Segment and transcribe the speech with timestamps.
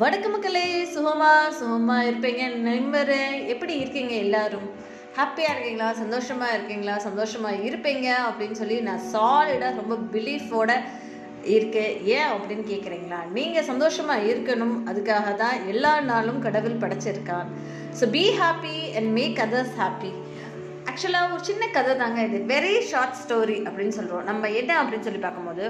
[0.00, 4.64] வணக்க மக்களே சுகமா சுகமா இருப்பீங்க நண்பரேன் எப்படி இருக்கீங்க எல்லாரும்?
[5.18, 5.88] ஹாப்பியாக இருக்கீங்களா?
[5.92, 6.94] சந்தோஷமா இருக்கீங்களா?
[7.04, 8.08] சந்தோஷமா இருப்பீங்க?
[8.28, 10.70] அப்படின்னு சொல்லி நான் சாலிடாக ரொம்ப பிலீஃபோட
[11.54, 11.94] இருக்கேன்.
[12.06, 14.76] ஏன் அப்படின்னு கேட்குறீங்களா நீங்கள் சந்தோஷமா இருக்கணும்.
[14.90, 17.50] அதுக்காக தான் எல்லா நாளும் கடவுள் படைச்சிருக்கான்
[18.00, 20.12] so be happy and make others happy
[20.94, 22.38] ஆக்சுவலாக ஒரு சின்ன கதை தாங்க இது.
[22.54, 25.64] வெரி ஷார்ட் ஸ்டோரி அப்படின்னு சொல்கிறோம் நம்ம என்ன அப்படின்னு சொல்லி பார்க்கும்போது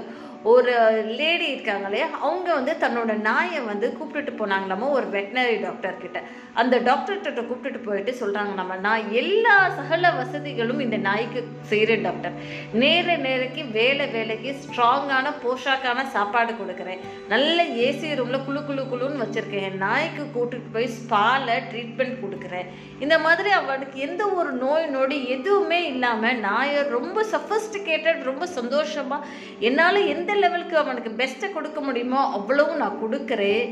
[0.53, 0.73] ஒரு
[1.19, 4.87] லேடி இருக்காங்களே அவங்க வந்து தன்னோட நாயை வந்து கூப்பிட்டுட்டு போனாங்களாமோ?
[4.97, 6.19] ஒரு வெட்டினரி டாக்டர் கிட்ட.
[6.61, 12.35] அந்த டாக்டர்கிட்ட கூப்பிட்டுட்டு போயிட்டு சொல்கிறாங்க நம்ம நான் எல்லா சகல வசதிகளும் இந்த நாய்க்கு செய்கிறேன் டாக்டர்
[12.83, 17.01] நேர நேரக்கு வேலை வேலைக்கு ஸ்ட்ராங்கான போஷாக்கான சாப்பாடு கொடுக்குறேன்.
[17.33, 19.65] நல்ல ஏசி ரூமில் குழு குழு குழுன்னு வச்சுருக்கேன்.
[19.71, 22.69] என் நாய்க்கு கூப்பிட்டுட்டு போய் ஸ்பாவில் ட்ரீட்மெண்ட் கொடுக்குறேன்.
[22.99, 29.27] இந்த மாதிரி அவனுக்கு எந்த ஒரு நோய் நொடி எதுவுமே இல்லாமல் நாயை ரொம்ப சஃபஸ்டிகேட்டட் ரொம்ப சந்தோஷமாக
[29.67, 33.65] என்னால் எந்த லெவலுக்கு அவனுக்கு பெஸ்ட்டை கொடுக்க முடியுமோ அவ்வளவும் நான் கொடுக்குறேன்.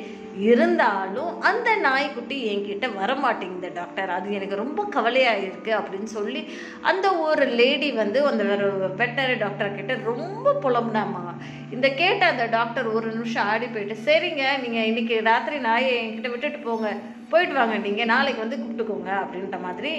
[0.50, 6.42] இருந்தாலும் அந்த நாய்க்குட்டி என்கிட்ட வரமாட்டேங்குது டாக்டர் அது எனக்கு ரொம்ப கவலையாக இருக்குது அப்படின்னு சொல்லி
[6.92, 8.46] அந்த ஒரு லேடி வந்து அந்த
[9.02, 11.24] வெட்டரி டாக்டர் கிட்ட ரொம்ப புலம்புனாமா.
[11.76, 16.62] இந்த கேட்ட அந்த டாக்டர் ஒரு நிமிஷம் ஆடி போயிட்டு சரிங்க நீங்கள் இன்றைக்கி ராத்திரி நாயை என்கிட்ட விட்டுட்டு
[16.68, 16.90] போங்க.
[17.34, 19.92] போயிட்டு வாங்க நீங்கள் நாளைக்கு வந்து கூப்பிட்டுக்கோங்க அப்படின்ற மாதிரி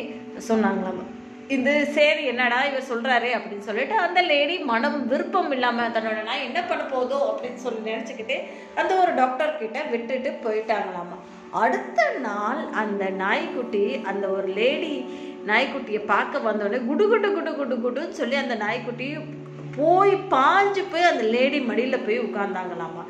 [0.48, 1.00] சொன்னாங்களாம்.
[1.48, 6.62] இது சரி என்னடா இவர் சொல்கிறாரு அப்படின்னு சொல்லிட்டு அந்த லேடி மனம் விருப்பம் இல்லாமல் தன்னோட நான் என்ன
[6.62, 11.16] பண்ண போதோ அப்படின்னு சொல்லி நினச்சிக்கிட்டு அந்த ஒரு டாக்டர் கிட்ட விட்டுட்டு போயிட்டாங்களாமா.
[11.50, 15.10] அடுத்த நாள் அந்த நாய்க்குட்டி அந்த ஒரு லேடி
[15.46, 19.16] நாய்க்குட்டியை பார்க்க வந்தோடனே குடு குடு குடு குடு குடுன்னு சொல்லி அந்த நாய்க்குட்டி
[19.76, 23.04] போய் பாஞ்சு போய் அந்த லேடி மடியில் போய் உட்கார்ந்தாங்களாமா.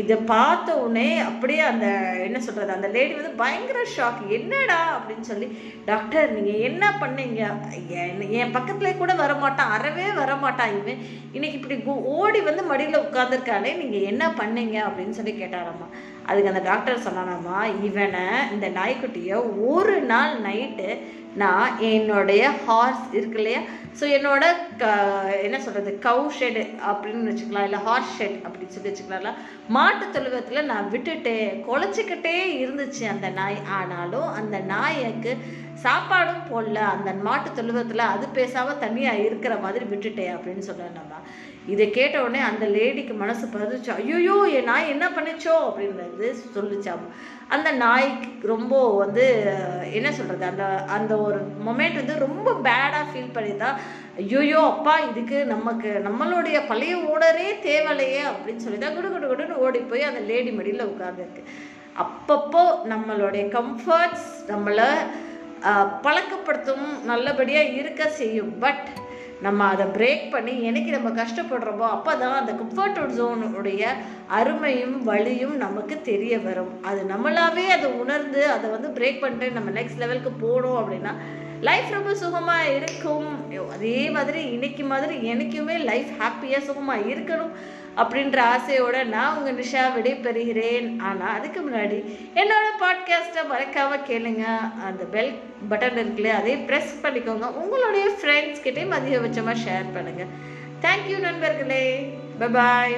[0.00, 1.86] இதை பார்த்த உடனே அப்படியே அந்த
[2.24, 5.46] என்ன சொல்கிறது அந்த லேடி வந்து பயங்கர ஷாக் என்னடா அப்படின்னு சொல்லி
[5.84, 7.40] டாக்டர் நீங்கள் என்ன பண்ணீங்க?
[7.88, 11.02] என் என் பக்கத்துல கூட வரமாட்டான் அறவே வரமாட்டான் இவன்.
[11.32, 14.78] இன்னைக்கு இப்படி ஓடி வந்து மடியில் உட்காந்துருக்கானே நீங்கள் என்ன பண்ணீங்க?
[14.88, 15.88] அப்படின்னு சொல்லி கேட்டாராம்மா
[16.26, 20.88] அதுக்கு அந்த டாக்டர் சொன்னானாம்மா இவனை இந்த நாய்க்குட்டியை ஒரு நாள் நைட்டு
[21.36, 23.60] நான் என்னுடைய ஹார்ஸ் இருக்கு இல்லையா
[24.00, 24.44] ஸோ என்னோட
[24.80, 24.84] க
[25.46, 26.60] என்ன சொல்கிறது கவு ஷெட்
[26.90, 29.32] அப்படின்னு வச்சுக்கலாம் இல்லை ஹார்ஸ் ஷெட் அப்படின்னு சொல்லி வச்சுக்கலாம்ல.
[29.68, 33.58] மாட்டு தொழுவத்தில் நான் விட்டுட்டேன் குலைச்சிக்கிட்டே இருந்துச்சு அந்த நாய்.
[33.78, 35.34] ஆனாலும் அந்த நாய்க்கு
[35.84, 36.78] சாப்பாடும் போடல.
[36.94, 41.10] அந்த மாட்டு தொழுவத்தில் அது பேசாமல் தனியாக இருக்கிற மாதிரி விட்டுட்டேன் அப்படின்னு சொன்னேன்
[41.72, 47.04] இதை கேட்ட உடனே அந்த லேடிக்கு மனசு பதிச்சு ஐயோ என் நாய் என்ன பண்ணிச்சோ அப்படின்றது சொல்லிச்சாம்
[47.48, 49.24] அந்த நாய்க்கு ரொம்ப வந்து
[49.92, 53.70] என்ன சொல்கிறது அந்த அந்த ஒரு மொமெண்ட் வந்து ரொம்ப பேடாக ஃபீல் பண்ணியிருந்தா
[54.16, 59.82] ஐயோயோ அப்பா இதுக்கு நமக்கு நம்மளுடைய பழைய ஓடரே தேவலையே அப்படின்னு சொல்லி தான் குடு குடு குடுன்னு ஓடி
[59.82, 61.44] போய் அந்த லேடி மடியில் உட்காந்துருக்கு
[61.98, 64.88] அப்பப்போ நம்மளுடைய கம்ஃபர்ட்ஸ் நம்மளை
[66.04, 68.52] பழக்கப்படுத்தும் நல்லபடியாக இருக்க செய்யும்.
[68.60, 68.86] பட்
[69.42, 73.84] நம்ம அதை பிரேக் பண்ணி என்னைக்கு நம்ம கஷ்டப்படுறோமோ அப்போ தான் அந்த கம்ஃபர்ட் ஜோனுடைய
[74.38, 76.72] அருமையும் வழியும் நமக்கு தெரிய வரும்.
[76.82, 81.14] அது நம்மளாவே அதை உணர்ந்து அதை வந்து பிரேக் பண்ணிட்டு நம்ம நெக்ஸ்ட் லெவலுக்கு போகணும் அப்படின்னா
[81.68, 83.28] லைஃப் ரொம்ப சுகமாக இருக்கும்.
[83.74, 87.52] அதே மாதிரி இன்னைக்கு மாதிரி எனக்குமே லைஃப் ஹாப்பியாக சுகமாக இருக்கணும்
[88.02, 90.88] அப்படின்ற ஆசையோட நான் உங்கள் நிஷா விடைபெறுகிறேன்.
[91.08, 91.98] ஆனால் அதுக்கு முன்னாடி
[92.40, 94.44] என்னோட பாட்காஸ்ட்டை மறக்காமல் கேளுங்க.
[94.88, 95.32] அந்த பெல்
[95.70, 97.48] பட்டன் இருக்குல்லையே அதே ப்ரெஸ் பண்ணிக்கோங்க.
[97.62, 100.32] உங்களுடைய ஃப்ரெண்ட்ஸ் கிட்டேயும் அதிகபட்சமாக ஷேர் பண்ணுங்கள்
[100.86, 101.84] தேங்க்யூ நண்பர்களே.
[102.40, 102.96] பபாய்